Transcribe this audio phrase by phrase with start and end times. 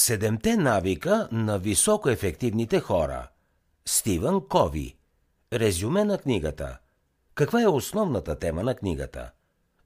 [0.00, 3.28] Седемте навика на високоефективните хора.
[3.86, 4.96] Стивън Кови.
[5.52, 6.78] Резюме на книгата.
[7.34, 9.30] Каква е основната тема на книгата?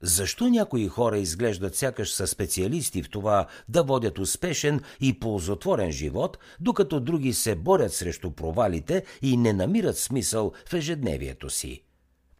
[0.01, 6.37] Защо някои хора изглеждат сякаш са специалисти в това да водят успешен и ползотворен живот,
[6.59, 11.83] докато други се борят срещу провалите и не намират смисъл в ежедневието си?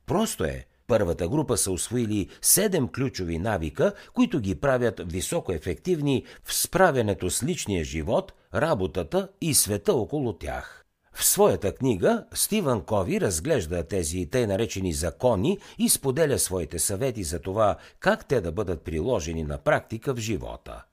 [0.05, 0.68] Просто е.
[0.88, 7.43] Първата група са освоили седем ключови навика, които ги правят високо ефективни в справянето с
[7.43, 10.86] личния живот, работата и света около тях.
[11.13, 17.39] В своята книга Стивън Кови разглежда тези тъй наречени закони и споделя своите съвети за
[17.39, 20.83] това как те да бъдат приложени на практика в живота.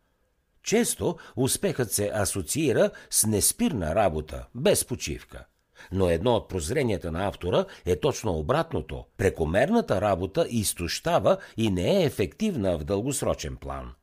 [0.63, 5.45] Често успехът се асоциира с неспирна работа, без почивка.
[5.93, 9.05] Но едно от прозренията на автора е точно обратното.
[9.17, 13.93] Прекомерната работа изтощава и не е ефективна в дългосрочен план–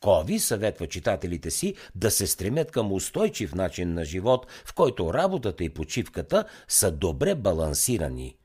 [0.00, 5.64] Кови съветва читателите си да се стремят към устойчив начин на живот, в който работата
[5.64, 8.36] и почивката са добре балансирани.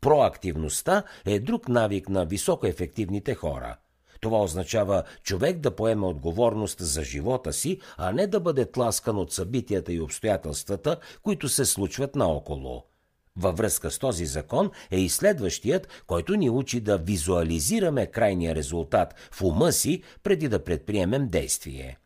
[0.00, 3.76] Проактивността е друг навик на високоефективните хора.
[4.24, 9.32] Това означава човек да поеме отговорност за живота си, а не да бъде тласкан от
[9.32, 12.84] събитията и обстоятелствата, които се случват наоколо.
[13.36, 19.14] Във връзка с този закон е и следващият, който ни учи да визуализираме крайния резултат
[19.32, 21.98] в ума си, преди да предприемем действие.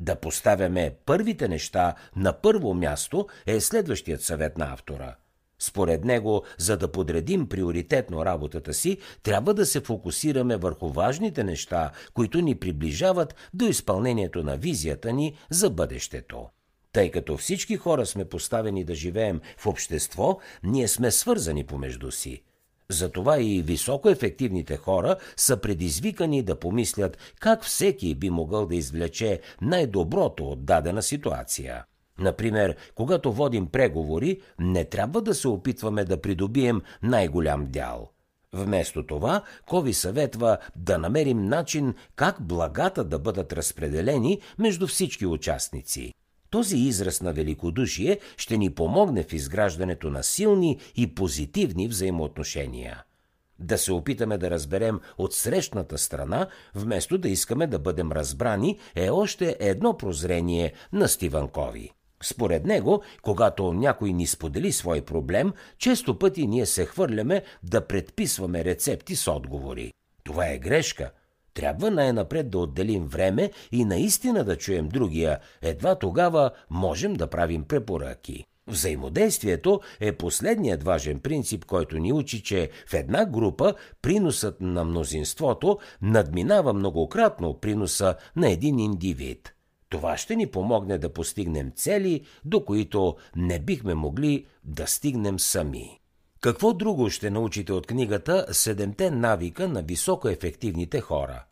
[0.00, 5.16] Да поставяме първите неща на първо място е следващият съвет на автора.
[5.62, 11.90] Според него, за да подредим приоритетно работата си, трябва да се фокусираме върху важните неща,
[12.14, 16.46] които ни приближават до изпълнението на визията ни за бъдещето.
[16.92, 22.42] Тъй като всички хора сме поставени да живеем в общество, ние сме свързани помежду си.
[22.88, 30.44] Затова и високоефективните хора са предизвикани да помислят как всеки би могъл да извлече най-доброто
[30.44, 31.84] от дадена ситуация.
[32.20, 38.10] Например, когато водим преговори, не трябва да се опитваме да придобием най-голям дял.
[38.52, 46.14] Вместо това, Кови съветва да намерим начин как благата да бъдат разпределени между всички участници.
[46.50, 53.02] Този израз на великодушие ще ни помогне в изграждането на силни и позитивни взаимоотношения.
[53.58, 59.10] Да се опитаме да разберем от срещната страна, вместо да искаме да бъдем разбрани, е
[59.10, 61.90] още едно прозрение на Стиван Кови.
[62.22, 68.64] Според него, когато някой ни сподели свой проблем, често пъти ние се хвърляме да предписваме
[68.64, 69.92] рецепти с отговори.
[70.24, 71.10] Това е грешка–
[71.54, 75.38] трябва най-напред да отделим време и наистина да чуем другия.
[75.62, 78.44] Едва тогава можем да правим препоръки.
[78.66, 85.78] Взаимодействието е последният важен принцип, който ни учи, че в една група приносът на мнозинството
[86.02, 89.54] надминава многократно приноса на един индивид.
[89.90, 96.00] Това ще ни помогне да постигнем цели, до които не бихме могли да стигнем сами.
[96.40, 101.44] Какво друго ще научите от книгата «Седемте навика на високоефективните хора»?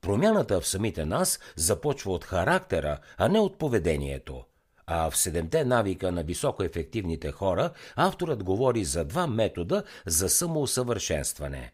[0.00, 4.44] Промяната в самите нас започва от характера, а не от поведението.
[4.86, 11.72] А в седемте навика на високоефективните хора авторът говори за два метода за самоусъвършенстване.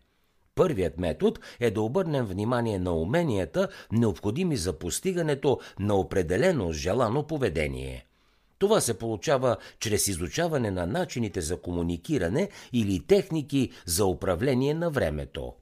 [0.54, 8.06] Първият метод е да обърнем внимание на уменията, необходими за постигането на определено желано поведение–
[8.62, 15.52] това се получава чрез изучаване на начините за комуникиране или техники за управление на времето.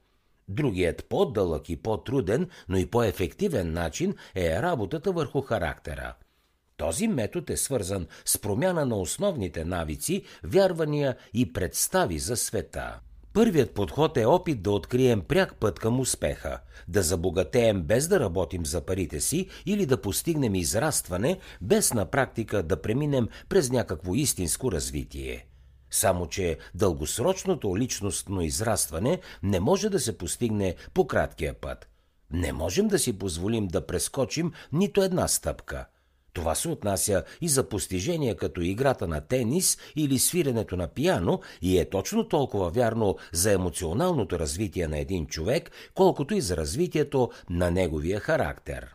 [0.48, 6.14] Другият по-дълъг и по-труден, но и по-ефективен начин е работата върху характера.
[6.76, 13.00] Този метод е свързан с промяна на основните навици, вярвания и представи за света.
[13.32, 18.66] Първият подход е опит да открием пряк път към успеха, да забогатеем без да работим
[18.66, 24.72] за парите си или да постигнем израстване, без на практика да преминем през някакво истинско
[24.72, 25.46] развитие.
[25.90, 31.88] Само, че дългосрочното личностно израстване не може да се постигне по краткия път.
[32.32, 35.86] Не можем да си позволим да прескочим нито една стъпка.
[36.32, 41.78] Това се отнася и за постижения като играта на тенис или свиренето на пияно и
[41.78, 47.70] е точно толкова вярно за емоционалното развитие на един човек, колкото и за развитието на
[47.70, 48.94] неговия характер.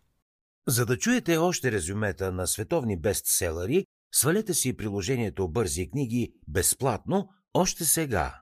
[0.68, 3.84] За да чуете още резюмета на световни бестселери,
[4.14, 8.40] Свалете си приложението Бързи книги безплатно още сега.